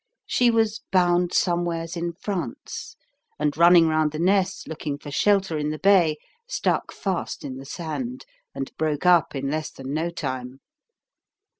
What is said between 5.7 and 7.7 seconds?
bay, stuck fast in the